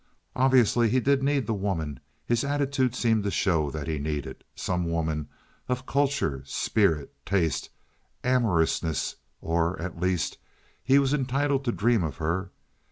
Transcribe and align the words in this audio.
Obviously 0.35 0.89
he 0.89 0.99
did 0.99 1.21
need 1.21 1.45
the 1.45 1.53
woman 1.53 1.99
his 2.25 2.43
attitude 2.43 2.95
seemed 2.95 3.23
to 3.23 3.29
show 3.29 3.69
that 3.69 3.85
he 3.87 3.99
needed, 3.99 4.43
some 4.55 4.89
woman 4.89 5.29
of 5.69 5.85
culture, 5.85 6.41
spirit, 6.43 7.13
taste, 7.23 7.69
amorousness; 8.23 9.17
or, 9.41 9.79
at 9.79 9.99
least, 10.01 10.39
he 10.83 10.97
was 10.97 11.13
entitled 11.13 11.63
to 11.65 11.71
dream 11.71 12.03
of 12.03 12.17
her. 12.17 12.49